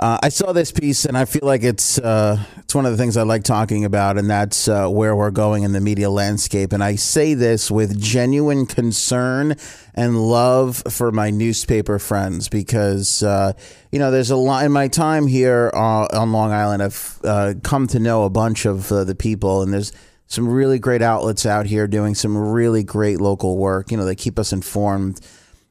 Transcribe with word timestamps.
Uh, 0.00 0.16
I 0.22 0.28
saw 0.28 0.52
this 0.52 0.70
piece 0.70 1.04
and 1.04 1.18
I 1.18 1.24
feel 1.24 1.40
like 1.42 1.64
it's 1.64 1.98
uh, 1.98 2.40
it's 2.58 2.72
one 2.72 2.86
of 2.86 2.92
the 2.92 2.96
things 2.96 3.16
I 3.16 3.22
like 3.22 3.42
talking 3.42 3.84
about, 3.84 4.16
and 4.16 4.30
that's 4.30 4.68
uh, 4.68 4.88
where 4.88 5.16
we're 5.16 5.32
going 5.32 5.64
in 5.64 5.72
the 5.72 5.80
media 5.80 6.08
landscape. 6.08 6.72
And 6.72 6.84
I 6.84 6.94
say 6.94 7.34
this 7.34 7.68
with 7.68 8.00
genuine 8.00 8.64
concern 8.64 9.56
and 9.94 10.16
love 10.16 10.84
for 10.88 11.10
my 11.10 11.30
newspaper 11.30 11.98
friends 11.98 12.48
because 12.48 13.24
uh, 13.24 13.54
you 13.90 13.98
know 13.98 14.12
there's 14.12 14.30
a 14.30 14.36
lot 14.36 14.64
in 14.64 14.70
my 14.70 14.86
time 14.86 15.26
here 15.26 15.68
uh, 15.74 16.06
on 16.12 16.30
Long 16.30 16.52
Island. 16.52 16.80
I've 16.80 17.18
uh, 17.24 17.54
come 17.64 17.88
to 17.88 17.98
know 17.98 18.22
a 18.22 18.30
bunch 18.30 18.66
of 18.66 18.86
the 18.88 19.16
people, 19.16 19.62
and 19.62 19.74
there's 19.74 19.90
some 20.28 20.46
really 20.48 20.78
great 20.78 21.02
outlets 21.02 21.44
out 21.44 21.66
here 21.66 21.88
doing 21.88 22.14
some 22.14 22.38
really 22.38 22.84
great 22.84 23.20
local 23.20 23.56
work. 23.56 23.90
You 23.90 23.96
know, 23.96 24.04
they 24.04 24.14
keep 24.14 24.38
us 24.38 24.52
informed 24.52 25.20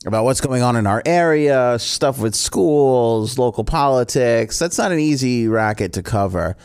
about 0.05 0.23
what's 0.23 0.41
going 0.41 0.61
on 0.61 0.75
in 0.75 0.85
our 0.85 1.01
area, 1.05 1.77
stuff 1.79 2.19
with 2.19 2.35
schools, 2.35 3.37
local 3.37 3.63
politics. 3.63 4.59
That's 4.59 4.77
not 4.77 4.91
an 4.91 4.99
easy 4.99 5.47
racket 5.47 5.93
to 5.93 6.03
cover. 6.03 6.55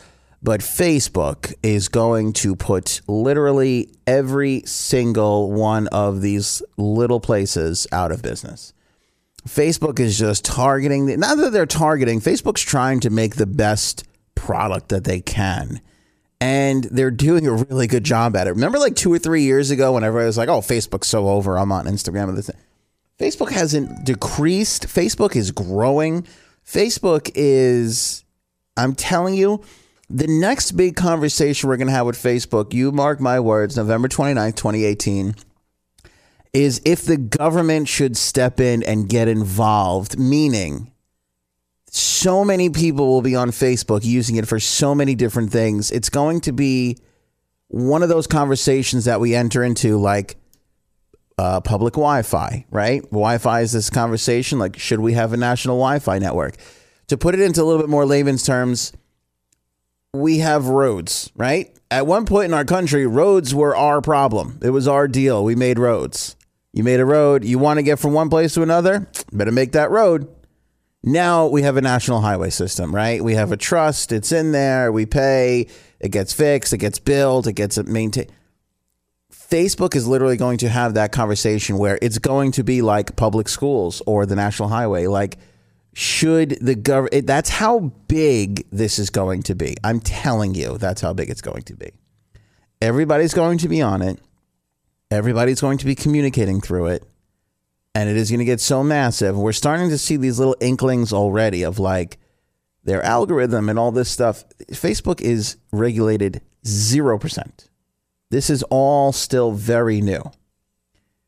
But 0.41 0.59
Facebook 0.59 1.53
is 1.63 1.87
going 1.87 2.33
to 2.33 2.55
put 2.55 3.01
literally 3.07 3.89
every 4.05 4.63
single 4.65 5.51
one 5.51 5.87
of 5.87 6.21
these 6.21 6.61
little 6.77 7.21
places 7.21 7.87
out 7.93 8.11
of 8.11 8.21
business. 8.21 8.73
Facebook 9.47 9.99
is 9.99 10.19
just 10.19 10.45
targeting, 10.45 11.05
not 11.19 11.37
that 11.37 11.51
they're 11.51 11.65
targeting, 11.65 12.19
Facebook's 12.19 12.61
trying 12.61 12.99
to 13.01 13.09
make 13.09 13.35
the 13.35 13.45
best 13.45 14.03
product 14.35 14.89
that 14.89 15.05
they 15.05 15.21
can. 15.21 15.81
And 16.39 16.83
they're 16.85 17.11
doing 17.11 17.47
a 17.47 17.53
really 17.53 17.87
good 17.87 18.03
job 18.03 18.35
at 18.35 18.47
it. 18.47 18.51
Remember, 18.51 18.77
like 18.77 18.97
two 18.97 19.13
or 19.13 19.19
three 19.19 19.43
years 19.43 19.71
ago, 19.71 19.93
when 19.93 20.03
everybody 20.03 20.25
was 20.25 20.37
like, 20.37 20.49
oh, 20.49 20.59
Facebook's 20.59 21.07
so 21.07 21.29
over, 21.29 21.57
I'm 21.57 21.71
on 21.71 21.85
Instagram 21.85 22.29
and 22.29 22.37
this. 22.37 22.51
Facebook 23.19 23.51
hasn't 23.51 24.05
decreased. 24.05 24.87
Facebook 24.87 25.35
is 25.35 25.51
growing. 25.51 26.27
Facebook 26.65 27.31
is, 27.35 28.23
I'm 28.77 28.95
telling 28.95 29.35
you, 29.35 29.63
the 30.09 30.27
next 30.27 30.73
big 30.73 30.95
conversation 30.95 31.69
we're 31.69 31.77
going 31.77 31.87
to 31.87 31.93
have 31.93 32.05
with 32.05 32.17
Facebook, 32.17 32.73
you 32.73 32.91
mark 32.91 33.19
my 33.19 33.39
words, 33.39 33.77
November 33.77 34.07
29th, 34.07 34.55
2018, 34.55 35.35
is 36.53 36.81
if 36.85 37.03
the 37.03 37.17
government 37.17 37.87
should 37.87 38.15
step 38.15 38.59
in 38.59 38.83
and 38.83 39.09
get 39.09 39.27
involved, 39.27 40.19
meaning 40.19 40.91
so 41.87 42.43
many 42.43 42.69
people 42.69 43.07
will 43.07 43.21
be 43.21 43.35
on 43.35 43.49
Facebook 43.49 44.03
using 44.03 44.35
it 44.35 44.47
for 44.47 44.59
so 44.59 44.93
many 44.95 45.15
different 45.15 45.51
things. 45.51 45.91
It's 45.91 46.09
going 46.09 46.41
to 46.41 46.51
be 46.51 46.97
one 47.67 48.03
of 48.03 48.09
those 48.09 48.27
conversations 48.27 49.05
that 49.05 49.19
we 49.19 49.33
enter 49.35 49.63
into 49.63 49.99
like, 49.99 50.35
uh, 51.37 51.61
public 51.61 51.93
Wi-Fi, 51.93 52.65
right? 52.69 53.01
Wi-Fi 53.03 53.61
is 53.61 53.71
this 53.71 53.89
conversation 53.89 54.59
like, 54.59 54.77
should 54.77 54.99
we 54.99 55.13
have 55.13 55.33
a 55.33 55.37
national 55.37 55.77
Wi-Fi 55.77 56.19
network? 56.19 56.55
To 57.07 57.17
put 57.17 57.33
it 57.33 57.41
into 57.41 57.61
a 57.61 57.65
little 57.65 57.81
bit 57.81 57.89
more 57.89 58.05
layman's 58.05 58.43
terms, 58.43 58.93
we 60.13 60.39
have 60.39 60.67
roads, 60.67 61.31
right? 61.35 61.75
At 61.91 62.07
one 62.07 62.25
point 62.25 62.45
in 62.45 62.53
our 62.53 62.65
country, 62.65 63.05
roads 63.05 63.53
were 63.53 63.75
our 63.75 64.01
problem. 64.01 64.59
It 64.61 64.69
was 64.69 64.87
our 64.87 65.07
deal. 65.07 65.43
We 65.43 65.55
made 65.55 65.79
roads. 65.79 66.35
You 66.71 66.83
made 66.83 66.99
a 66.99 67.05
road. 67.05 67.43
You 67.43 67.59
want 67.59 67.77
to 67.77 67.83
get 67.83 67.99
from 67.99 68.13
one 68.13 68.29
place 68.29 68.53
to 68.55 68.63
another? 68.63 69.07
Better 69.31 69.51
make 69.51 69.73
that 69.73 69.91
road. 69.91 70.27
Now 71.03 71.47
we 71.47 71.63
have 71.63 71.75
a 71.75 71.81
national 71.81 72.21
highway 72.21 72.49
system, 72.49 72.95
right? 72.95 73.21
We 73.23 73.33
have 73.35 73.51
a 73.51 73.57
trust. 73.57 74.11
It's 74.11 74.31
in 74.31 74.53
there. 74.53 74.91
We 74.91 75.05
pay. 75.05 75.67
It 75.99 76.09
gets 76.09 76.31
fixed. 76.31 76.71
It 76.73 76.77
gets 76.77 76.97
built. 76.99 77.45
It 77.45 77.53
gets 77.53 77.77
maintained 77.83 78.31
Facebook 79.33 79.95
is 79.95 80.07
literally 80.07 80.37
going 80.37 80.57
to 80.59 80.69
have 80.69 80.93
that 80.93 81.11
conversation 81.11 81.77
where 81.77 81.97
it's 82.01 82.19
going 82.19 82.51
to 82.53 82.63
be 82.63 82.81
like 82.81 83.15
public 83.15 83.49
schools 83.49 84.01
or 84.05 84.25
the 84.25 84.35
national 84.35 84.69
highway. 84.69 85.07
Like, 85.07 85.37
should 85.93 86.57
the 86.61 86.75
government, 86.75 87.27
that's 87.27 87.49
how 87.49 87.91
big 88.07 88.65
this 88.71 88.99
is 88.99 89.09
going 89.09 89.43
to 89.43 89.55
be. 89.55 89.75
I'm 89.83 89.99
telling 89.99 90.55
you, 90.55 90.77
that's 90.77 91.01
how 91.01 91.13
big 91.13 91.29
it's 91.29 91.41
going 91.41 91.63
to 91.63 91.75
be. 91.75 91.91
Everybody's 92.81 93.33
going 93.33 93.57
to 93.59 93.69
be 93.69 93.81
on 93.81 94.01
it, 94.01 94.19
everybody's 95.09 95.61
going 95.61 95.77
to 95.79 95.85
be 95.85 95.95
communicating 95.95 96.61
through 96.61 96.87
it, 96.87 97.03
and 97.95 98.09
it 98.09 98.17
is 98.17 98.29
going 98.29 98.39
to 98.39 98.45
get 98.45 98.59
so 98.59 98.83
massive. 98.83 99.37
We're 99.37 99.51
starting 99.51 99.89
to 99.89 99.97
see 99.97 100.17
these 100.17 100.39
little 100.39 100.57
inklings 100.59 101.13
already 101.13 101.63
of 101.63 101.79
like 101.79 102.17
their 102.83 103.03
algorithm 103.03 103.69
and 103.69 103.79
all 103.79 103.91
this 103.91 104.09
stuff. 104.09 104.43
Facebook 104.71 105.21
is 105.21 105.57
regulated 105.71 106.41
0%. 106.65 107.67
This 108.33 108.49
is 108.49 108.63
all 108.71 109.11
still 109.11 109.51
very 109.51 110.01
new. 110.01 110.23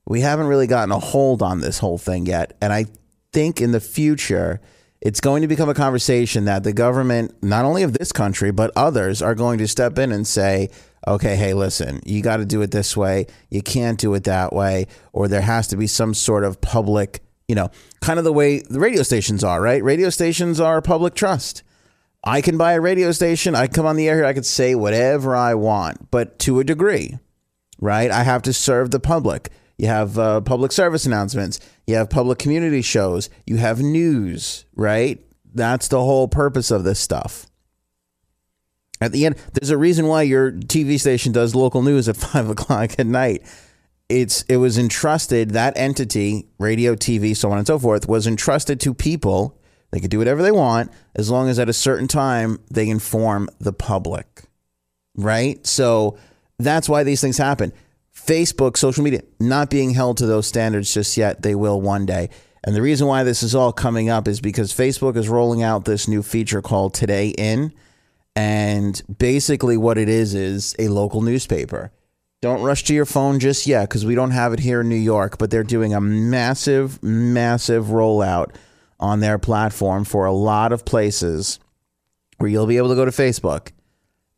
We 0.07 0.21
haven't 0.21 0.47
really 0.47 0.65
gotten 0.65 0.91
a 0.91 0.97
hold 0.97 1.43
on 1.43 1.61
this 1.61 1.77
whole 1.77 1.99
thing 1.99 2.25
yet. 2.25 2.57
And 2.59 2.73
I 2.73 2.87
think 3.31 3.61
in 3.61 3.73
the 3.73 3.79
future, 3.79 4.59
it's 5.01 5.21
going 5.21 5.43
to 5.43 5.47
become 5.47 5.69
a 5.69 5.75
conversation 5.75 6.45
that 6.45 6.63
the 6.63 6.73
government, 6.73 7.43
not 7.43 7.63
only 7.63 7.83
of 7.83 7.93
this 7.93 8.11
country, 8.11 8.49
but 8.49 8.71
others, 8.75 9.21
are 9.21 9.35
going 9.35 9.59
to 9.59 9.67
step 9.67 9.99
in 9.99 10.11
and 10.11 10.25
say, 10.25 10.71
okay, 11.07 11.35
hey, 11.35 11.53
listen, 11.53 12.01
you 12.07 12.23
got 12.23 12.37
to 12.37 12.45
do 12.45 12.63
it 12.63 12.71
this 12.71 12.97
way. 12.97 13.27
You 13.51 13.61
can't 13.61 13.99
do 13.99 14.11
it 14.15 14.23
that 14.23 14.51
way. 14.51 14.87
Or 15.13 15.27
there 15.27 15.41
has 15.41 15.67
to 15.67 15.77
be 15.77 15.85
some 15.85 16.15
sort 16.15 16.43
of 16.43 16.59
public, 16.59 17.21
you 17.47 17.53
know, 17.53 17.69
kind 18.01 18.17
of 18.17 18.25
the 18.25 18.33
way 18.33 18.61
the 18.61 18.79
radio 18.79 19.03
stations 19.03 19.43
are, 19.43 19.61
right? 19.61 19.83
Radio 19.83 20.09
stations 20.09 20.59
are 20.59 20.81
public 20.81 21.13
trust. 21.13 21.61
I 22.25 22.41
can 22.41 22.57
buy 22.57 22.73
a 22.73 22.81
radio 22.81 23.11
station. 23.11 23.53
I 23.53 23.67
come 23.67 23.85
on 23.85 23.95
the 23.95 24.09
air 24.09 24.15
here. 24.15 24.25
I 24.25 24.33
can 24.33 24.43
say 24.43 24.73
whatever 24.73 25.35
I 25.35 25.53
want, 25.53 26.09
but 26.09 26.39
to 26.39 26.59
a 26.59 26.63
degree, 26.63 27.19
right? 27.79 28.09
I 28.09 28.23
have 28.23 28.41
to 28.43 28.53
serve 28.53 28.89
the 28.89 28.99
public. 28.99 29.51
You 29.77 29.87
have 29.87 30.17
uh, 30.17 30.41
public 30.41 30.71
service 30.71 31.05
announcements. 31.05 31.59
You 31.85 31.95
have 31.95 32.09
public 32.09 32.39
community 32.39 32.81
shows. 32.81 33.29
You 33.45 33.57
have 33.57 33.79
news, 33.79 34.65
right? 34.75 35.23
That's 35.53 35.87
the 35.87 35.99
whole 35.99 36.27
purpose 36.27 36.71
of 36.71 36.83
this 36.83 36.99
stuff. 36.99 37.45
At 39.01 39.11
the 39.11 39.25
end, 39.25 39.35
there's 39.53 39.69
a 39.69 39.77
reason 39.77 40.07
why 40.07 40.23
your 40.23 40.51
TV 40.51 40.99
station 40.99 41.31
does 41.31 41.53
local 41.53 41.83
news 41.83 42.09
at 42.09 42.17
five 42.17 42.49
o'clock 42.49 42.97
at 42.97 43.05
night. 43.05 43.45
It's 44.07 44.43
it 44.43 44.57
was 44.57 44.77
entrusted 44.77 45.51
that 45.51 45.77
entity, 45.77 46.47
radio, 46.59 46.95
TV, 46.95 47.35
so 47.35 47.51
on 47.51 47.57
and 47.57 47.67
so 47.67 47.77
forth, 47.77 48.07
was 48.07 48.25
entrusted 48.25 48.79
to 48.81 48.93
people 48.93 49.59
they 49.95 50.01
can 50.01 50.09
do 50.09 50.17
whatever 50.17 50.43
they 50.43 50.51
want 50.51 50.91
as 51.15 51.31
long 51.31 51.47
as 51.47 51.57
at 51.57 51.69
a 51.69 51.73
certain 51.73 52.09
time 52.09 52.59
they 52.69 52.89
inform 52.89 53.47
the 53.59 53.71
public. 53.71 54.43
Right? 55.15 55.65
So 55.65 56.17
that's 56.59 56.89
why 56.89 57.03
these 57.03 57.21
things 57.21 57.37
happen. 57.37 57.71
Facebook, 58.13 58.75
social 58.75 59.05
media, 59.05 59.21
not 59.39 59.69
being 59.69 59.91
held 59.91 60.17
to 60.17 60.25
those 60.25 60.47
standards 60.47 60.93
just 60.93 61.15
yet. 61.15 61.43
They 61.43 61.55
will 61.55 61.79
one 61.79 62.05
day. 62.05 62.29
And 62.65 62.75
the 62.75 62.81
reason 62.81 63.07
why 63.07 63.23
this 63.23 63.41
is 63.41 63.55
all 63.55 63.71
coming 63.71 64.09
up 64.09 64.27
is 64.27 64.41
because 64.41 64.73
Facebook 64.73 65.15
is 65.15 65.29
rolling 65.29 65.63
out 65.63 65.85
this 65.85 66.09
new 66.09 66.21
feature 66.21 66.61
called 66.61 66.93
Today 66.93 67.29
In. 67.29 67.71
And 68.35 69.01
basically, 69.17 69.77
what 69.77 69.97
it 69.97 70.09
is 70.09 70.35
is 70.35 70.75
a 70.77 70.89
local 70.89 71.21
newspaper. 71.21 71.93
Don't 72.41 72.63
rush 72.63 72.83
to 72.83 72.93
your 72.93 73.05
phone 73.05 73.39
just 73.39 73.65
yet 73.65 73.87
because 73.87 74.05
we 74.05 74.13
don't 74.13 74.31
have 74.31 74.51
it 74.51 74.59
here 74.59 74.81
in 74.81 74.89
New 74.89 74.95
York, 74.95 75.37
but 75.37 75.51
they're 75.51 75.63
doing 75.63 75.93
a 75.93 76.01
massive, 76.01 77.01
massive 77.01 77.85
rollout 77.85 78.55
on 78.99 79.19
their 79.19 79.37
platform 79.37 80.05
for 80.05 80.25
a 80.25 80.31
lot 80.31 80.71
of 80.71 80.85
places 80.85 81.59
where 82.37 82.49
you'll 82.49 82.67
be 82.67 82.77
able 82.77 82.89
to 82.89 82.95
go 82.95 83.05
to 83.05 83.11
Facebook. 83.11 83.69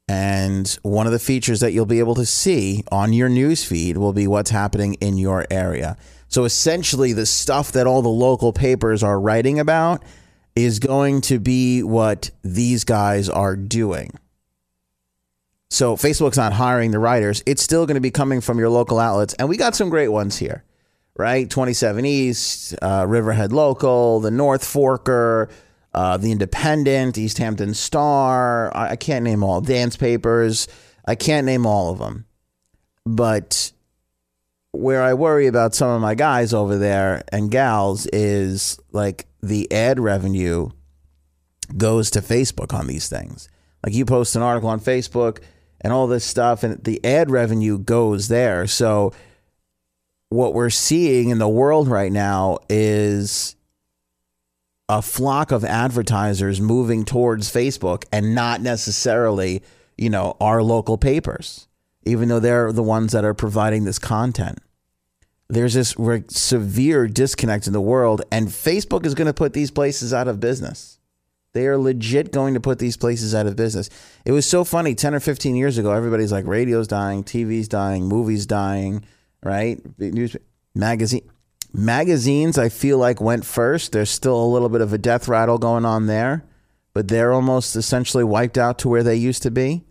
And 0.08 0.68
one 0.84 1.06
of 1.06 1.12
the 1.12 1.20
features 1.20 1.60
that 1.60 1.74
you'll 1.74 1.86
be 1.86 2.00
able 2.00 2.16
to 2.16 2.26
see 2.26 2.84
on 2.92 3.12
your 3.12 3.28
news 3.28 3.66
feed 3.66 3.98
will 3.98 4.14
be 4.14 4.28
what's 4.28 4.52
happening 4.52 4.94
in 4.96 5.18
your 5.18 5.46
area. 5.52 5.98
So 6.30 6.46
essentially, 6.46 7.14
the 7.14 7.26
stuff 7.26 7.72
that 7.74 7.88
all 7.88 8.02
the 8.02 8.10
local 8.10 8.54
papers 8.54 9.04
are 9.04 9.20
writing 9.20 9.60
about 9.60 10.04
is 10.56 10.80
going 10.80 11.22
to 11.22 11.40
be 11.40 11.84
what 11.84 12.32
these 12.44 12.84
guys 12.84 13.30
are 13.30 13.56
doing. 13.56 14.12
So 15.70 15.96
Facebook's 15.96 16.38
not 16.38 16.54
hiring 16.54 16.92
the 16.92 17.00
writers. 17.00 17.44
It's 17.46 17.62
still 17.62 17.86
going 17.86 17.96
to 17.96 18.02
be 18.02 18.12
coming 18.12 18.40
from 18.40 18.58
your 18.58 18.70
local 18.70 19.00
outlets. 19.00 19.34
And 19.36 19.50
we 19.50 19.58
got 19.58 19.76
some 19.76 19.90
great 19.90 20.08
ones 20.08 20.38
here 20.38 20.64
right? 21.18 21.50
27 21.50 22.06
East, 22.06 22.76
uh, 22.82 23.06
Riverhead 23.08 23.52
Local, 23.52 24.20
the 24.20 24.32
North 24.32 24.64
Forker, 24.64 25.50
uh, 25.94 26.18
the 26.18 26.32
Independent, 26.32 27.18
East 27.18 27.38
Hampton 27.38 27.74
Star. 27.74 28.76
I, 28.76 28.92
I 28.92 28.96
can't 28.96 29.24
name 29.24 29.44
all. 29.44 29.62
Dan's 29.62 29.98
Papers. 29.98 30.68
I 31.06 31.16
can't 31.16 31.46
name 31.46 31.66
all 31.66 31.92
of 31.92 32.00
them. 32.00 32.26
But 33.06 33.72
where 34.72 35.02
I 35.02 35.14
worry 35.14 35.48
about 35.48 35.74
some 35.74 35.90
of 35.90 36.02
my 36.02 36.14
guys 36.14 36.54
over 36.54 36.78
there 36.78 37.24
and 37.32 37.50
gals 37.50 38.06
is 38.08 38.80
like 38.92 39.26
the 39.42 39.72
ad 39.72 40.00
revenue 40.00 40.70
goes 41.76 42.12
to 42.12 42.22
Facebook 42.22 42.74
on 42.74 42.88
these 42.88 43.10
things. 43.10 43.50
Like 43.84 43.94
you 43.94 44.06
post 44.06 44.36
an 44.36 44.42
article 44.42 44.70
on 44.70 44.80
Facebook 44.80 45.40
and 45.82 45.94
all 45.94 46.08
this 46.08 46.26
stuff, 46.26 46.64
and 46.64 46.84
the 46.84 47.04
ad 47.06 47.30
revenue 47.30 47.78
goes 47.78 48.28
there. 48.28 48.68
So, 48.68 49.14
what 50.30 50.54
we're 50.54 50.70
seeing 50.70 51.30
in 51.30 51.38
the 51.38 51.48
world 51.48 51.88
right 51.88 52.12
now 52.12 52.58
is 52.70 53.56
a 54.90 55.02
flock 55.02 55.52
of 55.52 55.64
advertisers 55.64 56.62
moving 56.62 57.06
towards 57.06 57.52
Facebook 57.52 58.06
and 58.12 58.34
not 58.36 58.62
necessarily, 58.62 59.62
you 59.98 60.10
know, 60.10 60.36
our 60.40 60.64
local 60.64 60.98
papers, 60.98 61.68
even 62.04 62.30
though 62.30 62.40
they're 62.40 62.72
the 62.72 62.84
ones 62.84 63.12
that 63.12 63.26
are 63.26 63.34
providing 63.34 63.86
this 63.86 64.00
content. 64.00 64.60
There's 65.50 65.76
this 65.76 65.96
severe 66.28 67.08
disconnect 67.08 67.68
in 67.68 67.74
the 67.74 67.82
world, 67.82 68.22
and 68.32 68.50
Facebook 68.50 69.06
is 69.06 69.16
going 69.16 69.28
to 69.28 69.34
put 69.34 69.54
these 69.54 69.72
places 69.72 70.14
out 70.14 70.28
of 70.28 70.42
business. 70.42 71.00
They 71.54 71.68
are 71.68 71.78
legit 71.78 72.34
going 72.34 72.54
to 72.54 72.60
put 72.60 72.80
these 72.80 72.98
places 72.98 73.34
out 73.34 73.48
of 73.48 73.56
business. 73.56 73.90
It 74.26 74.34
was 74.34 74.46
so 74.46 74.66
funny 74.66 74.94
10 74.94 75.16
or 75.16 75.22
15 75.22 75.56
years 75.56 75.78
ago, 75.78 75.92
everybody's 75.92 76.34
like, 76.34 76.46
radio's 76.46 76.88
dying, 76.88 77.24
TV's 77.24 77.70
dying, 77.70 78.06
movies 78.08 78.46
dying, 78.46 79.06
right? 79.44 79.80
News, 80.00 80.36
magazine. 80.74 81.30
Magazines, 81.74 82.58
I 82.58 82.70
feel 82.70 82.98
like, 82.98 83.22
went 83.22 83.46
first. 83.46 83.92
There's 83.92 84.10
still 84.10 84.42
a 84.42 84.48
little 84.48 84.70
bit 84.70 84.82
of 84.82 84.94
a 84.94 84.98
death 84.98 85.28
rattle 85.28 85.58
going 85.58 85.86
on 85.86 86.08
there, 86.08 86.44
but 86.94 87.08
they're 87.08 87.34
almost 87.34 87.76
essentially 87.76 88.24
wiped 88.24 88.58
out 88.58 88.80
to 88.80 88.90
where 88.90 89.04
they 89.04 89.16
used 89.16 89.44
to 89.44 89.52
be. 89.52 89.84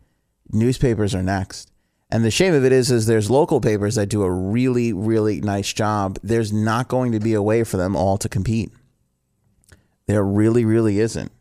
Newspapers 0.50 1.14
are 1.14 1.22
next. 1.22 1.70
And 2.10 2.24
the 2.24 2.30
shame 2.30 2.54
of 2.54 2.64
it 2.64 2.72
is, 2.72 2.90
is 2.90 3.06
there's 3.06 3.30
local 3.30 3.60
papers 3.60 3.96
that 3.96 4.08
do 4.08 4.22
a 4.22 4.30
really, 4.30 4.92
really 4.92 5.40
nice 5.40 5.72
job. 5.72 6.18
There's 6.22 6.52
not 6.52 6.88
going 6.88 7.12
to 7.12 7.20
be 7.20 7.34
a 7.34 7.42
way 7.42 7.64
for 7.64 7.76
them 7.76 7.96
all 7.96 8.16
to 8.18 8.28
compete. 8.28 8.70
There 10.06 10.24
really, 10.24 10.64
really 10.64 11.00
isn't. 11.00 11.32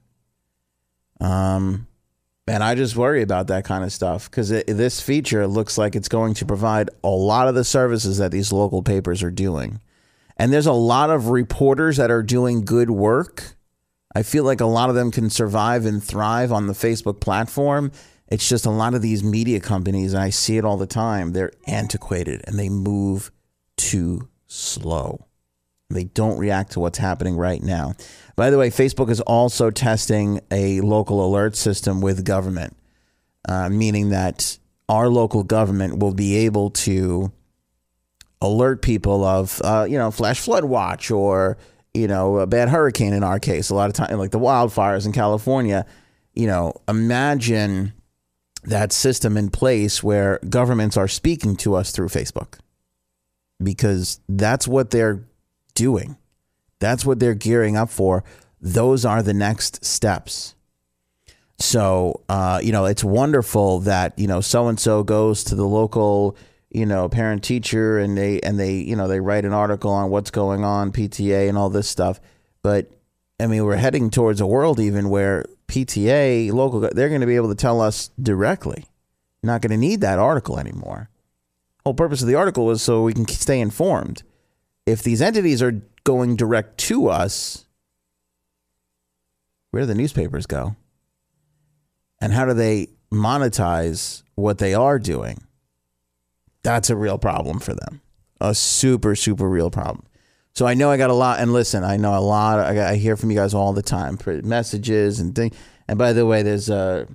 Um, 1.22 1.88
and 2.48 2.64
I 2.64 2.76
just 2.76 2.96
worry 2.96 3.22
about 3.22 3.48
that 3.48 3.66
kind 3.66 3.84
of 3.84 3.92
stuff 3.92 4.30
because 4.30 4.50
this 4.50 5.02
feature 5.02 5.48
looks 5.48 5.78
like 5.78 5.96
it's 5.96 6.10
going 6.10 6.36
to 6.36 6.46
provide 6.46 6.90
a 7.04 7.10
lot 7.10 7.48
of 7.48 7.56
the 7.56 7.64
services 7.64 8.20
that 8.20 8.32
these 8.32 8.54
local 8.54 8.84
papers 8.84 9.24
are 9.24 9.32
doing. 9.32 9.80
And 10.38 10.54
there's 10.54 10.68
a 10.68 10.74
lot 10.74 11.10
of 11.10 11.30
reporters 11.30 11.98
that 11.98 12.12
are 12.12 12.22
doing 12.22 12.64
good 12.64 12.92
work. 12.92 13.56
I 14.14 14.22
feel 14.22 14.44
like 14.44 14.62
a 14.62 14.66
lot 14.66 14.90
of 14.90 14.96
them 14.96 15.12
can 15.12 15.30
survive 15.30 15.86
and 15.86 16.04
thrive 16.04 16.52
on 16.52 16.68
the 16.68 16.74
Facebook 16.74 17.20
platform. 17.20 17.92
It's 18.28 18.48
just 18.48 18.66
a 18.66 18.72
lot 18.72 18.94
of 18.94 19.02
these 19.02 19.24
media 19.24 19.60
companies, 19.60 20.14
and 20.14 20.22
I 20.22 20.30
see 20.30 20.58
it 20.58 20.66
all 20.66 20.78
the 20.78 20.88
time, 20.88 21.34
they're 21.34 21.52
antiquated 21.68 22.42
and 22.46 22.58
they 22.58 22.70
move 22.70 23.32
too 23.78 24.30
slow. 24.48 25.28
They 25.90 26.06
don't 26.06 26.38
react 26.38 26.72
to 26.72 26.80
what's 26.80 26.98
happening 26.98 27.38
right 27.38 27.62
now. 27.62 27.94
By 28.36 28.50
the 28.50 28.58
way, 28.58 28.70
Facebook 28.70 29.10
is 29.10 29.22
also 29.22 29.72
testing 29.72 30.42
a 30.52 30.82
local 30.82 31.26
alert 31.26 31.56
system 31.56 32.02
with 32.02 32.26
government, 32.26 32.76
uh, 33.48 33.70
meaning 33.70 34.10
that 34.10 34.58
our 34.90 35.08
local 35.08 35.44
government 35.44 36.00
will 36.00 36.14
be 36.14 36.36
able 36.38 36.70
to 36.72 37.32
alert 38.42 38.82
people 38.82 39.24
of, 39.24 39.62
uh, 39.64 39.86
you 39.90 39.98
know, 39.98 40.12
flash 40.12 40.40
flood 40.40 40.66
watch 40.66 41.10
or, 41.12 41.58
you 41.94 42.08
know, 42.08 42.38
a 42.38 42.48
bad 42.48 42.70
hurricane 42.70 43.14
in 43.14 43.24
our 43.24 43.40
case. 43.40 43.70
A 43.70 43.76
lot 43.76 43.90
of 43.90 43.94
time, 43.94 44.18
like 44.18 44.32
the 44.32 44.40
wildfires 44.40 45.06
in 45.06 45.14
California, 45.14 45.86
you 46.34 46.48
know, 46.48 46.74
imagine 46.90 47.94
that 48.64 48.92
system 48.92 49.38
in 49.38 49.50
place 49.50 50.04
where 50.04 50.40
governments 50.50 50.98
are 50.98 51.08
speaking 51.08 51.56
to 51.56 51.76
us 51.76 51.92
through 51.92 52.10
Facebook 52.10 52.60
because 53.64 54.20
that's 54.28 54.68
what 54.68 54.92
they're 54.92 55.24
doing. 55.74 56.18
That's 56.80 57.06
what 57.06 57.20
they're 57.20 57.34
gearing 57.36 57.78
up 57.78 57.90
for. 57.90 58.24
Those 58.62 59.06
are 59.06 59.22
the 59.22 59.34
next 59.34 59.86
steps. 59.86 60.56
So, 61.58 62.22
uh, 62.28 62.60
you 62.62 62.72
know, 62.72 62.86
it's 62.86 63.04
wonderful 63.04 63.80
that, 63.82 64.18
you 64.20 64.28
know, 64.28 64.42
so 64.42 64.68
and 64.68 64.80
so 64.80 65.04
goes 65.04 65.44
to 65.46 65.56
the 65.56 65.66
local, 65.66 66.36
you 66.70 66.86
know, 66.86 67.08
parent 67.08 67.44
teacher 67.44 67.98
and 67.98 68.18
they, 68.18 68.42
and 68.42 68.60
they, 68.60 68.76
you 68.76 68.96
know, 68.96 69.08
they 69.08 69.22
write 69.22 69.46
an 69.46 69.54
article 69.54 69.92
on 69.92 70.10
what's 70.10 70.32
going 70.32 70.66
on, 70.66 70.92
PTA 70.92 71.48
and 71.48 71.58
all 71.58 71.70
this 71.70 71.88
stuff. 71.88 72.20
But 72.62 72.92
I 73.40 73.48
mean, 73.48 73.64
we're 73.64 73.78
heading 73.78 74.10
towards 74.10 74.42
a 74.42 74.48
world 74.48 74.80
even 74.80 75.10
where 75.10 75.46
PTA, 75.68 76.52
local, 76.52 76.82
they're 76.82 77.10
going 77.10 77.22
to 77.22 77.28
be 77.28 77.36
able 77.36 77.50
to 77.50 77.56
tell 77.56 77.80
us 77.80 78.10
directly. 78.22 78.86
Not 79.42 79.62
going 79.62 79.72
to 79.72 79.78
need 79.78 80.02
that 80.02 80.20
article 80.20 80.60
anymore. 80.60 81.10
Whole 81.84 81.94
purpose 81.94 82.22
of 82.22 82.28
the 82.28 82.36
article 82.36 82.66
was 82.66 82.82
so 82.82 83.04
we 83.04 83.14
can 83.14 83.28
stay 83.28 83.60
informed. 83.60 84.24
If 84.86 85.04
these 85.04 85.22
entities 85.22 85.62
are 85.62 85.82
going 86.06 86.38
direct 86.38 86.78
to 86.78 87.10
us, 87.10 87.66
where 89.72 89.84
do 89.84 89.88
the 89.88 89.96
newspapers 89.96 90.46
go? 90.46 90.78
And 92.22 92.32
how 92.32 92.46
do 92.46 92.54
they 92.54 92.88
monetize 93.12 94.24
what 94.36 94.60
they 94.60 94.74
are 94.74 94.98
doing? 94.98 95.44
That's 96.64 96.90
a 96.90 96.96
real 96.96 97.18
problem 97.18 97.60
for 97.60 97.74
them. 97.74 98.02
A 98.40 98.56
super, 98.56 99.16
super 99.16 99.50
real 99.50 99.70
problem. 99.70 100.06
So 100.54 100.66
I 100.66 100.74
know 100.74 100.90
I 100.90 100.96
got 100.96 101.10
a 101.10 101.14
lot, 101.14 101.42
and 101.42 101.52
listen, 101.52 101.84
I 101.84 101.98
know 101.98 102.18
a 102.18 102.22
lot. 102.22 102.60
I, 102.60 102.74
got, 102.74 102.94
I 102.94 102.96
hear 102.96 103.18
from 103.18 103.30
you 103.30 103.36
guys 103.36 103.54
all 103.54 103.74
the 103.74 103.82
time 103.82 104.18
messages 104.44 105.20
and 105.20 105.36
things. 105.36 105.56
And 105.88 106.00
by 106.00 106.14
the 106.14 106.26
way, 106.26 106.44
there's 106.44 106.70
a, 106.70 107.08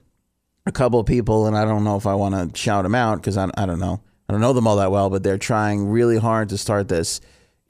a 0.67 0.73
couple 0.73 1.01
of 1.01 1.07
people, 1.07 1.47
and 1.47 1.57
I 1.57 1.65
don't 1.65 1.85
know 1.85 1.97
if 1.97 2.07
I 2.07 2.15
want 2.15 2.35
to 2.35 2.59
shout 2.59 2.83
them 2.83 2.95
out 2.95 3.17
because 3.17 3.39
I, 3.39 3.51
I 3.57 3.65
don't 3.65 3.81
know. 3.81 4.03
I 4.29 4.33
don't 4.33 4.43
know 4.43 4.53
them 4.53 4.67
all 4.67 4.77
that 4.77 4.93
well, 4.93 5.09
but 5.09 5.23
they're 5.23 5.39
trying 5.39 5.89
really 5.89 6.19
hard 6.19 6.51
to 6.51 6.59
start 6.59 6.89
this 6.89 7.21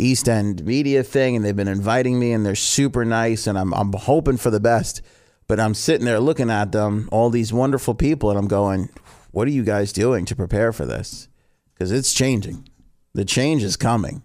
East 0.01 0.29
End 0.29 0.65
media 0.65 1.03
thing, 1.03 1.37
and 1.37 1.45
they've 1.45 1.57
been 1.57 1.69
inviting 1.69 2.19
me, 2.19 2.33
and 2.33 2.45
they're 2.45 2.55
super 2.55 3.05
nice, 3.05 3.47
and 3.47 3.59
I'm 3.59 3.73
I'm 3.75 3.93
hoping 3.93 4.37
for 4.37 4.51
the 4.51 4.61
best. 4.61 5.03
But 5.47 5.59
I'm 5.61 5.75
sitting 5.75 6.07
there 6.07 6.21
looking 6.21 6.51
at 6.51 6.73
them, 6.73 7.09
all 7.11 7.29
these 7.29 7.53
wonderful 7.53 7.95
people, 7.95 8.31
and 8.31 8.39
I'm 8.39 8.49
going, 8.49 8.89
"What 9.31 9.49
are 9.49 9.53
you 9.53 9.65
guys 9.65 9.93
doing 9.93 10.25
to 10.27 10.37
prepare 10.37 10.73
for 10.73 10.87
this?" 10.87 11.29
Because 11.75 11.93
it's 11.93 12.13
changing. 12.13 12.69
The 13.15 13.25
change 13.25 13.63
is 13.63 13.77
coming 13.77 14.23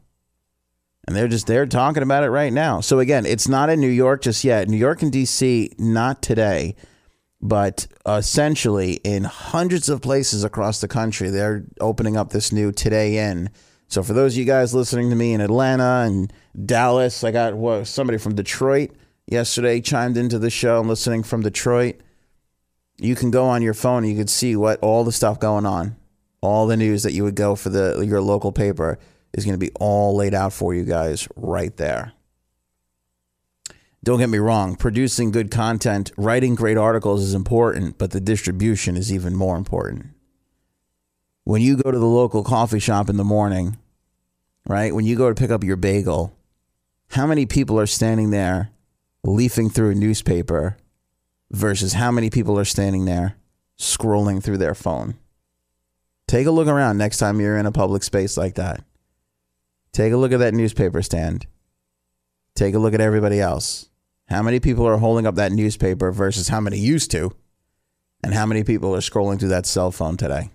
and 1.07 1.16
they're 1.16 1.27
just 1.27 1.48
they're 1.48 1.66
talking 1.66 2.04
about 2.04 2.24
it 2.24 2.30
right 2.30 2.51
now. 2.51 2.81
So 2.81 3.00
again, 3.00 3.25
it's 3.25 3.48
not 3.48 3.69
in 3.69 3.80
New 3.80 3.88
York 3.88 4.21
just 4.24 4.44
yet. 4.44 4.68
New 4.68 4.78
York 4.78 5.01
and 5.01 5.12
D.C. 5.12 5.71
not 5.78 6.21
today, 6.21 6.75
but 7.42 7.88
essentially 8.06 8.94
in 9.04 9.24
hundreds 9.25 9.88
of 9.88 10.01
places 10.01 10.44
across 10.44 10.81
the 10.81 10.88
country, 10.88 11.30
they're 11.30 11.66
opening 11.80 12.18
up 12.18 12.31
this 12.31 12.51
new 12.51 12.71
Today 12.71 13.30
In. 13.30 13.50
So 13.88 14.04
for 14.04 14.14
those 14.14 14.34
of 14.34 14.40
you 14.40 14.46
guys 14.46 14.74
listening 14.74 15.10
to 15.10 15.16
me 15.16 15.34
in 15.34 15.42
Atlanta 15.42 16.04
and 16.06 16.34
Dallas, 16.66 17.24
I 17.24 17.32
got 17.32 17.56
what, 17.56 17.86
somebody 17.86 18.18
from 18.18 18.36
Detroit 18.36 18.92
yesterday 19.28 19.82
chimed 19.82 20.18
into 20.18 20.40
the 20.40 20.50
show 20.50 20.80
and 20.80 20.90
listening 20.90 21.24
from 21.24 21.42
Detroit. 21.42 22.00
You 22.98 23.16
can 23.16 23.32
go 23.32 23.46
on 23.46 23.62
your 23.62 23.74
phone 23.74 24.04
and 24.04 24.12
you 24.12 24.18
can 24.18 24.28
see 24.28 24.56
what 24.56 24.80
all 24.80 25.04
the 25.04 25.12
stuff 25.12 25.40
going 25.40 25.66
on, 25.66 25.95
all 26.42 26.68
the 26.68 26.78
news 26.78 27.04
that 27.04 27.14
you 27.14 27.24
would 27.24 27.36
go 27.36 27.56
for 27.56 27.69
the 27.69 28.00
your 28.06 28.21
local 28.21 28.52
paper 28.52 29.00
is 29.33 29.45
going 29.45 29.57
to 29.57 29.66
be 29.66 29.71
all 29.80 30.16
laid 30.16 30.33
out 30.33 30.54
for 30.54 30.74
you 30.74 30.86
guys 30.86 31.28
right 31.36 31.76
there. 31.78 32.14
Don't 34.04 34.19
get 34.19 34.30
me 34.30 34.38
wrong, 34.38 34.76
producing 34.76 35.31
good 35.31 35.50
content, 35.50 36.12
writing 36.16 36.54
great 36.54 36.78
articles 36.78 37.24
is 37.24 37.33
important, 37.33 37.98
but 37.98 38.12
the 38.12 38.21
distribution 38.21 38.95
is 38.95 39.12
even 39.12 39.36
more 39.36 39.57
important. 39.57 40.06
When 41.44 41.62
you 41.62 41.76
go 41.76 41.92
to 41.92 41.98
the 41.98 42.06
local 42.06 42.44
coffee 42.44 42.80
shop 42.80 43.09
in 43.09 43.18
the 43.18 43.24
morning, 43.24 43.78
right? 44.68 44.94
When 44.94 45.06
you 45.06 45.16
go 45.16 45.30
to 45.30 45.36
pick 45.36 45.52
up 45.52 45.64
your 45.64 45.76
bagel, 45.76 46.36
how 47.10 47.26
many 47.26 47.45
people 47.45 47.80
are 47.80 47.88
standing 47.88 48.31
there 48.31 48.72
leafing 49.24 49.69
through 49.69 49.92
a 49.92 49.95
newspaper 49.95 50.78
versus 51.52 51.94
how 51.94 52.12
many 52.12 52.30
people 52.30 52.60
are 52.60 52.66
standing 52.66 53.06
there 53.06 53.36
scrolling 53.78 54.44
through 54.44 54.57
their 54.57 54.76
phone? 54.76 55.16
Take 56.28 56.48
a 56.48 56.52
look 56.52 56.68
around 56.68 56.98
next 56.98 57.18
time 57.18 57.40
you're 57.40 57.57
in 57.57 57.68
a 57.68 57.72
public 57.72 58.04
space 58.04 58.38
like 58.38 58.56
that. 58.56 58.84
Take 59.92 60.12
a 60.12 60.18
look 60.18 60.31
at 60.31 60.40
that 60.40 60.54
newspaper 60.54 61.02
stand. 61.02 61.45
Take 62.56 62.74
a 62.74 62.80
look 62.80 62.94
at 62.94 63.02
everybody 63.02 63.40
else. 63.40 63.90
How 64.28 64.42
many 64.42 64.60
people 64.60 64.88
are 64.88 64.98
holding 64.98 65.28
up 65.28 65.36
that 65.36 65.52
newspaper 65.52 66.12
versus 66.12 66.48
how 66.48 66.60
many 66.60 66.80
used 66.80 67.12
to? 67.12 67.31
And 68.24 68.34
how 68.34 68.45
many 68.48 68.64
people 68.64 68.95
are 68.95 69.00
scrolling 69.00 69.40
through 69.40 69.50
that 69.50 69.68
cell 69.68 69.92
phone 69.92 70.18
today? 70.18 70.50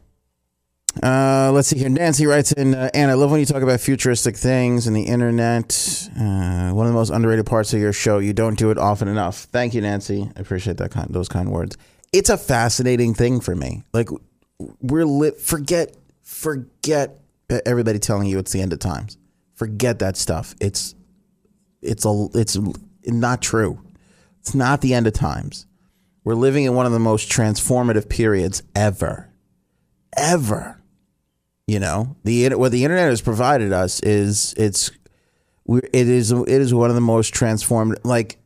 Uh, 1.03 1.51
let's 1.53 1.69
see 1.69 1.79
here. 1.79 1.89
Nancy 1.89 2.27
writes 2.27 2.53
in, 2.53 2.75
uh, 2.75 2.91
Anna, 2.93 3.13
I 3.13 3.15
love 3.15 3.31
when 3.31 3.41
you 3.41 3.47
talk 3.47 3.63
about 3.63 3.81
futuristic 3.81 4.37
things 4.37 4.87
and 4.87 4.97
the 4.97 5.05
internet. 5.05 6.09
Uh, 6.19 6.73
one 6.73 6.87
of 6.87 6.93
the 6.93 6.99
most 6.99 7.11
underrated 7.11 7.47
parts 7.47 7.73
of 7.73 7.81
your 7.81 7.93
show. 7.93 8.19
You 8.19 8.33
don't 8.33 8.59
do 8.59 8.71
it 8.71 8.79
often 8.79 9.09
enough. 9.09 9.45
Thank 9.45 9.75
you, 9.75 9.81
Nancy. 9.81 10.31
I 10.37 10.41
appreciate 10.41 10.79
that 10.79 10.91
kind, 10.91 11.09
those 11.11 11.29
kind 11.29 11.51
words. 11.51 11.77
It's 12.13 12.29
a 12.29 12.37
fascinating 12.37 13.15
thing 13.15 13.41
for 13.41 13.55
me. 13.55 13.85
Like 13.93 14.09
we're 14.81 15.07
lit. 15.07 15.41
Forget, 15.41 15.97
forget 16.23 17.21
everybody 17.65 17.99
telling 17.99 18.27
you 18.27 18.39
it's 18.39 18.53
the 18.53 18.61
end 18.61 18.73
of 18.73 18.81
times. 18.81 19.17
Forget 19.55 20.01
that 20.01 20.17
stuff. 20.17 20.55
It's 20.61 20.95
it's 21.83 22.05
a 22.05 22.29
it's 22.35 22.59
not 23.07 23.43
true. 23.43 23.81
It's 24.41 24.55
not 24.55 24.81
the 24.81 24.95
end 24.95 25.07
of 25.07 25.13
times. 25.13 25.67
We're 26.25 26.35
living 26.35 26.65
in 26.65 26.75
one 26.75 26.87
of 26.87 26.93
the 26.93 26.99
most 26.99 27.31
transformative 27.31 28.09
periods 28.09 28.63
ever. 28.75 29.31
Ever. 30.17 30.80
You 31.71 31.79
know, 31.79 32.17
the 32.25 32.49
what 32.57 32.73
the 32.73 32.83
internet 32.83 33.11
has 33.11 33.21
provided 33.21 33.73
us 33.73 34.01
is 34.01 34.55
it's 34.57 34.91
it 35.69 36.09
is 36.09 36.33
it 36.33 36.49
is 36.49 36.75
one 36.75 36.91
of 36.91 36.97
the 36.97 37.01
most 37.01 37.33
transformed 37.33 37.97
like 38.03 38.39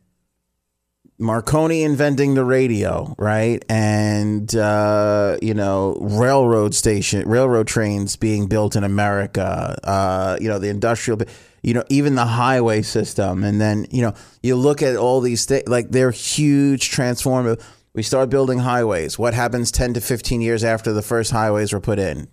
Marconi 1.19 1.85
inventing 1.85 2.35
the 2.35 2.45
radio, 2.45 3.14
right? 3.16 3.64
And, 3.71 4.54
uh, 4.54 5.38
you 5.40 5.54
know, 5.54 5.97
railroad 6.02 6.75
station, 6.75 7.26
railroad 7.26 7.66
trains 7.66 8.16
being 8.16 8.47
built 8.47 8.76
in 8.76 8.85
America, 8.85 9.78
uh, 9.85 10.37
you 10.38 10.50
know, 10.50 10.59
the 10.59 10.69
industrial, 10.69 11.23
you 11.62 11.73
know, 11.73 11.85
even 11.88 12.16
the 12.16 12.26
highway 12.26 12.83
system. 12.83 13.43
And 13.43 13.59
then, 13.59 13.87
you 13.90 14.02
know, 14.02 14.12
you 14.43 14.54
look 14.54 14.83
at 14.83 14.97
all 14.97 15.23
these 15.23 15.47
things, 15.47 15.66
like 15.66 15.88
they're 15.88 16.11
huge 16.11 16.90
transformative. 16.90 17.62
We 17.95 18.02
start 18.02 18.28
building 18.28 18.59
highways. 18.59 19.19
What 19.19 19.33
happens 19.33 19.73
10 19.73 19.95
to 19.95 20.02
15 20.02 20.43
years 20.43 20.62
after 20.62 20.93
the 20.93 21.00
first 21.00 21.31
highways 21.31 21.73
were 21.73 21.81
put 21.81 21.99
in? 21.99 22.28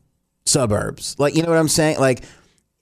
Suburbs. 0.51 1.15
Like, 1.17 1.35
you 1.35 1.43
know 1.43 1.49
what 1.49 1.57
I'm 1.57 1.67
saying? 1.67 1.99
Like, 1.99 2.23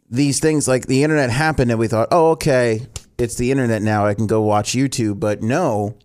these 0.10 0.40
things, 0.40 0.68
like 0.68 0.88
the 0.88 1.04
internet 1.04 1.30
happened, 1.30 1.72
and 1.72 1.80
we 1.80 1.88
thought, 1.88 2.08
oh, 2.12 2.32
okay, 2.32 2.88
it's 3.18 3.36
the 3.36 3.52
internet 3.52 3.82
now. 3.82 4.06
I 4.06 4.14
can 4.14 4.28
go 4.28 4.42
watch 4.42 4.72
YouTube. 4.72 5.20
But 5.20 5.42
no, 5.42 5.96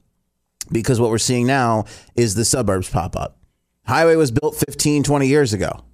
because 0.71 1.01
what 1.01 1.11
we're 1.11 1.19
seeing 1.19 1.47
now 1.47 1.85
is 2.17 2.35
the 2.35 2.45
suburbs 2.45 2.89
pop 2.89 3.17
up. 3.17 3.39
Highway 3.87 4.17
was 4.17 4.31
built 4.31 4.57
15, 4.57 5.03
20 5.03 5.27
years 5.27 5.53
ago. 5.53 5.85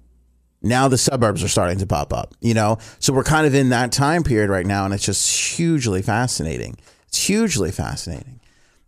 Now 0.61 0.87
the 0.87 0.97
suburbs 0.97 1.43
are 1.43 1.47
starting 1.47 1.79
to 1.79 1.87
pop 1.87 2.13
up, 2.13 2.35
you 2.39 2.53
know? 2.53 2.77
So 2.99 3.13
we're 3.13 3.23
kind 3.23 3.47
of 3.47 3.55
in 3.55 3.69
that 3.69 3.91
time 3.91 4.23
period 4.23 4.49
right 4.49 4.65
now, 4.65 4.85
and 4.85 4.93
it's 4.93 5.05
just 5.05 5.57
hugely 5.57 6.01
fascinating. 6.01 6.77
It's 7.07 7.25
hugely 7.25 7.71
fascinating. 7.71 8.39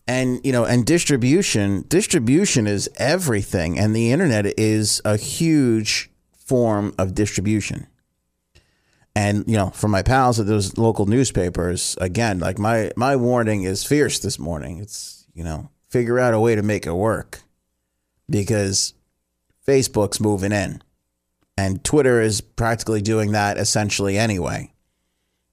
And, 0.08 0.40
you 0.46 0.52
know, 0.52 0.66
and 0.66 0.86
distribution, 0.86 1.86
distribution 1.88 2.68
is 2.68 2.90
everything. 2.98 3.80
And 3.80 3.96
the 3.96 4.12
internet 4.12 4.46
is 4.60 5.02
a 5.04 5.18
huge 5.18 6.12
form 6.54 6.94
of 7.00 7.16
distribution. 7.16 7.88
And 9.16 9.44
you 9.48 9.58
know, 9.58 9.72
for 9.72 9.88
my 9.88 10.04
pals 10.04 10.40
at 10.40 10.46
those 10.46 10.78
local 10.78 11.08
newspapers, 11.08 11.98
again, 12.00 12.38
like 12.38 12.60
my 12.60 12.92
my 12.96 13.16
warning 13.16 13.64
is 13.64 13.84
fierce 13.84 14.20
this 14.20 14.38
morning. 14.38 14.78
It's 14.78 15.26
you 15.34 15.44
know, 15.44 15.72
figure 15.90 16.20
out 16.20 16.36
a 16.36 16.40
way 16.40 16.54
to 16.54 16.62
make 16.62 16.86
it 16.86 16.94
work 16.94 17.42
because 18.30 18.94
Facebook's 19.68 20.20
moving 20.20 20.52
in, 20.52 20.84
and 21.58 21.84
Twitter 21.84 22.22
is 22.22 22.40
practically 22.40 23.02
doing 23.02 23.32
that 23.32 23.58
essentially 23.58 24.16
anyway. 24.16 24.72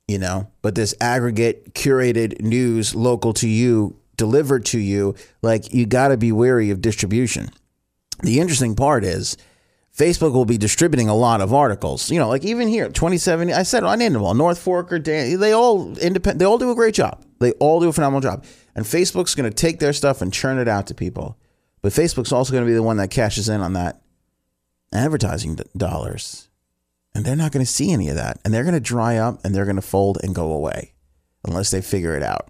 You 0.07 0.19
know, 0.19 0.49
but 0.61 0.75
this 0.75 0.95
aggregate 1.01 1.73
curated 1.73 2.43
news 2.43 2.95
local 2.95 3.33
to 3.33 3.49
you 3.49 3.97
delivered 4.19 4.67
to 4.67 4.79
you, 4.79 5.15
like 5.41 5.73
you 5.73 5.87
got 5.87 6.09
to 6.09 6.19
be 6.19 6.31
wary 6.31 6.69
of 6.69 6.83
distribution. 6.83 7.49
The 8.23 8.39
interesting 8.39 8.77
part 8.77 9.03
is 9.03 9.39
Facebook 9.97 10.33
will 10.33 10.45
be 10.45 10.57
distributing 10.59 11.09
a 11.09 11.15
lot 11.15 11.41
of 11.41 11.53
articles. 11.53 12.11
You 12.11 12.19
know, 12.19 12.29
like 12.29 12.45
even 12.45 12.69
here, 12.69 12.89
2070. 12.89 13.53
I 13.53 13.65
said 13.65 13.85
I 13.85 13.97
named 13.97 14.15
them 14.15 14.23
all. 14.23 14.35
North 14.35 14.65
Forker 14.65 15.03
Dan. 15.03 15.39
They 15.39 15.53
all 15.53 15.97
independent. 15.99 16.39
They 16.39 16.45
all 16.45 16.59
do 16.59 16.71
a 16.71 16.75
great 16.75 16.95
job. 16.95 17.23
They 17.41 17.53
all 17.53 17.81
do 17.81 17.89
a 17.89 17.93
phenomenal 17.93 18.21
job. 18.21 18.45
And 18.75 18.85
Facebook's 18.85 19.35
going 19.35 19.51
to 19.51 19.55
take 19.55 19.79
their 19.79 19.93
stuff 19.93 20.23
and 20.23 20.33
churn 20.33 20.59
it 20.59 20.69
out 20.69 20.87
to 20.87 20.95
people. 20.95 21.39
But 21.83 21.93
Facebook's 21.93 22.33
also 22.33 22.53
going 22.53 22.65
to 22.65 22.71
be 22.71 22.75
the 22.75 22.83
one 22.83 22.99
that 22.99 23.11
cashes 23.11 23.49
in 23.49 23.61
on 23.61 23.73
that 23.73 24.01
advertising 24.93 25.59
dollars. 25.77 26.49
And 27.15 27.25
they're 27.25 27.37
not 27.37 27.53
going 27.53 27.65
to 27.65 27.71
see 27.71 27.93
any 27.93 28.09
of 28.09 28.17
that. 28.17 28.39
And 28.45 28.55
they're 28.55 28.65
going 28.65 28.75
to 28.75 28.81
dry 28.81 29.17
up 29.17 29.45
and 29.45 29.55
they're 29.55 29.65
going 29.65 29.77
to 29.77 29.83
fold 29.83 30.19
and 30.23 30.35
go 30.35 30.53
away 30.53 30.93
unless 31.45 31.71
they 31.71 31.81
figure 31.81 32.17
it 32.17 32.23
out. 32.23 32.49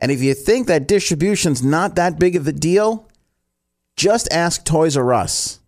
And 0.00 0.10
if 0.10 0.22
you 0.22 0.34
think 0.34 0.66
that 0.66 0.88
distribution's 0.88 1.62
not 1.62 1.94
that 1.94 2.18
big 2.18 2.34
of 2.34 2.48
a 2.48 2.52
deal, 2.52 3.08
just 3.96 4.32
ask 4.32 4.64
Toys 4.64 4.96
R 4.96 5.12
Us. 5.12 5.59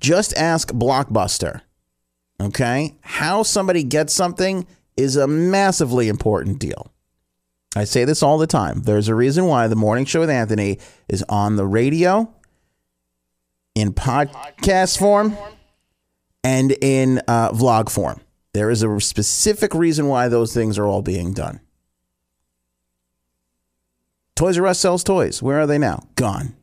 Just 0.00 0.34
ask 0.36 0.70
Blockbuster. 0.72 1.60
Okay? 2.40 2.96
How 3.02 3.42
somebody 3.42 3.84
gets 3.84 4.14
something 4.14 4.66
is 4.96 5.16
a 5.16 5.26
massively 5.26 6.08
important 6.08 6.58
deal. 6.58 6.90
I 7.76 7.84
say 7.84 8.04
this 8.04 8.22
all 8.22 8.38
the 8.38 8.46
time. 8.46 8.82
There's 8.82 9.08
a 9.08 9.14
reason 9.14 9.46
why 9.46 9.68
the 9.68 9.76
morning 9.76 10.04
show 10.04 10.20
with 10.20 10.30
Anthony 10.30 10.78
is 11.08 11.24
on 11.28 11.56
the 11.56 11.66
radio, 11.66 12.32
in 13.76 13.92
podcast 13.92 14.98
form, 14.98 15.36
and 16.42 16.72
in 16.72 17.18
uh, 17.28 17.50
vlog 17.52 17.88
form. 17.88 18.20
There 18.54 18.70
is 18.70 18.82
a 18.82 19.00
specific 19.00 19.72
reason 19.74 20.08
why 20.08 20.26
those 20.26 20.52
things 20.52 20.78
are 20.78 20.86
all 20.86 21.02
being 21.02 21.32
done. 21.32 21.60
Toys 24.34 24.58
R 24.58 24.66
Us 24.66 24.80
sells 24.80 25.04
toys. 25.04 25.40
Where 25.42 25.60
are 25.60 25.66
they 25.66 25.78
now? 25.78 26.08
Gone. 26.16 26.56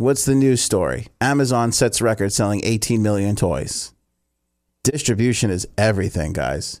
What's 0.00 0.24
the 0.24 0.36
news 0.36 0.62
story? 0.62 1.08
Amazon 1.20 1.72
sets 1.72 2.00
record 2.00 2.32
selling 2.32 2.60
18 2.62 3.02
million 3.02 3.34
toys. 3.34 3.94
Distribution 4.84 5.50
is 5.50 5.66
everything, 5.76 6.32
guys. 6.32 6.80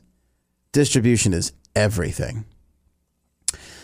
Distribution 0.70 1.34
is 1.34 1.52
everything. 1.74 2.44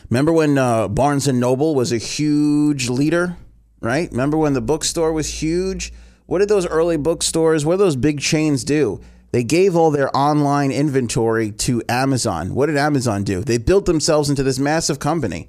Remember 0.09 0.31
when 0.33 0.57
uh, 0.57 0.87
Barnes 0.87 1.27
and 1.27 1.41
Noble 1.41 1.75
was 1.75 1.91
a 1.91 1.99
huge 1.99 2.89
leader, 2.89 3.37
right? 3.81 4.09
Remember 4.13 4.37
when 4.37 4.53
the 4.53 4.61
bookstore 4.61 5.13
was 5.13 5.43
huge? 5.43 5.93
What 6.27 6.39
did 6.39 6.49
those 6.49 6.69
early 6.69 6.97
bookstores, 6.97 7.67
what 7.67 7.73
did 7.73 7.81
those 7.81 7.97
big 7.97 8.21
chains 8.21 8.63
do? 8.63 9.01
They 9.33 9.43
gave 9.43 9.75
all 9.75 9.91
their 9.91 10.17
online 10.17 10.71
inventory 10.71 11.51
to 11.51 11.83
Amazon. 11.89 12.55
What 12.55 12.67
did 12.67 12.77
Amazon 12.77 13.25
do? 13.25 13.43
They 13.43 13.59
built 13.59 13.87
themselves 13.87 14.31
into 14.31 14.45
this 14.45 14.61
massive 14.61 15.01
company. 15.01 15.49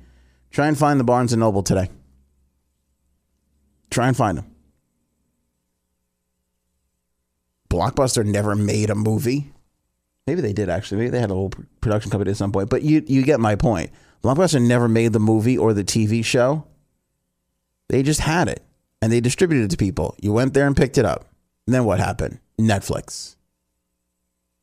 Try 0.49 0.69
and 0.69 0.75
find 0.75 0.99
the 0.99 1.03
Barnes 1.03 1.33
and 1.33 1.39
Noble 1.39 1.61
today. 1.61 1.91
Try 3.89 4.07
and 4.07 4.17
find 4.17 4.37
them. 4.37 4.51
Blockbuster 7.69 8.25
never 8.25 8.55
made 8.55 8.89
a 8.89 8.95
movie. 8.95 9.51
Maybe 10.27 10.41
they 10.41 10.53
did 10.53 10.69
actually. 10.69 10.99
Maybe 10.99 11.09
they 11.11 11.19
had 11.19 11.29
a 11.29 11.33
little 11.33 11.51
production 11.81 12.11
company 12.11 12.31
at 12.31 12.37
some 12.37 12.51
point. 12.51 12.69
But 12.69 12.83
you 12.83 13.03
you 13.05 13.23
get 13.23 13.39
my 13.39 13.55
point. 13.55 13.91
Blockbuster 14.23 14.61
never 14.61 14.87
made 14.87 15.13
the 15.13 15.19
movie 15.19 15.57
or 15.57 15.73
the 15.73 15.83
TV 15.83 16.23
show. 16.23 16.65
They 17.89 18.01
just 18.01 18.21
had 18.21 18.47
it 18.47 18.63
and 19.01 19.11
they 19.11 19.19
distributed 19.19 19.65
it 19.65 19.71
to 19.71 19.77
people. 19.77 20.15
You 20.21 20.33
went 20.33 20.53
there 20.53 20.67
and 20.67 20.75
picked 20.75 20.97
it 20.97 21.05
up. 21.05 21.25
And 21.67 21.73
then 21.73 21.85
what 21.85 21.99
happened? 21.99 22.39
Netflix. 22.59 23.35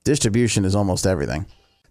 Distribution 0.04 0.64
is 0.64 0.74
almost 0.74 1.06
everything. 1.06 1.46